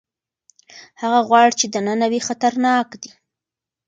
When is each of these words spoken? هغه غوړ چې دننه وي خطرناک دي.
هغه 1.01 1.19
غوړ 1.27 1.47
چې 1.59 1.65
دننه 1.73 2.05
وي 2.11 2.19
خطرناک 2.27 2.87
دي. 3.01 3.11